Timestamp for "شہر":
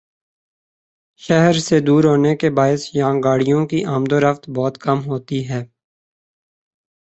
1.21-1.55